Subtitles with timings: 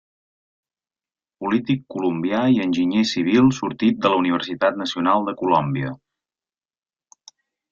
[1.43, 5.93] Polític colombià i enginyer civil sortit de la Universitat Nacional de Colòmbia.